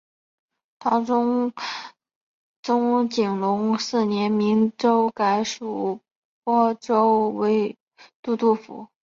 [0.79, 1.53] 唐中
[2.63, 5.99] 宗景龙四年明州改属
[6.43, 7.35] 播州
[8.23, 8.87] 都督府。